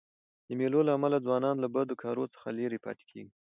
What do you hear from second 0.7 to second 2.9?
له امله ځوانان له بدو کارو څخه ليري